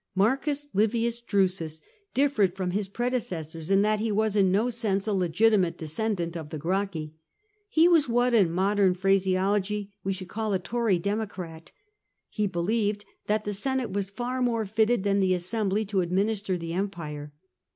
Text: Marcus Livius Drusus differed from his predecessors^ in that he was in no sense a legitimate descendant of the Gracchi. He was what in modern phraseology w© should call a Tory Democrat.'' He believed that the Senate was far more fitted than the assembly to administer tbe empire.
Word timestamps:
Marcus 0.15 0.65
Livius 0.73 1.21
Drusus 1.21 1.79
differed 2.15 2.55
from 2.55 2.71
his 2.71 2.89
predecessors^ 2.89 3.69
in 3.69 3.83
that 3.83 3.99
he 3.99 4.11
was 4.11 4.35
in 4.35 4.51
no 4.51 4.71
sense 4.71 5.05
a 5.05 5.13
legitimate 5.13 5.77
descendant 5.77 6.35
of 6.35 6.49
the 6.49 6.57
Gracchi. 6.57 7.13
He 7.69 7.87
was 7.87 8.09
what 8.09 8.33
in 8.33 8.51
modern 8.51 8.95
phraseology 8.95 9.91
w© 10.03 10.15
should 10.15 10.27
call 10.27 10.53
a 10.53 10.57
Tory 10.57 10.97
Democrat.'' 10.97 11.71
He 12.31 12.47
believed 12.47 13.05
that 13.27 13.43
the 13.45 13.53
Senate 13.53 13.91
was 13.91 14.09
far 14.09 14.41
more 14.41 14.65
fitted 14.65 15.03
than 15.03 15.19
the 15.19 15.35
assembly 15.35 15.85
to 15.85 16.01
administer 16.01 16.57
tbe 16.57 16.71
empire. 16.73 17.31